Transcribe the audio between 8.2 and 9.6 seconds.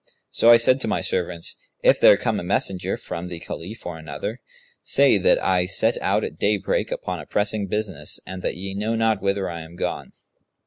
and that ye know not whither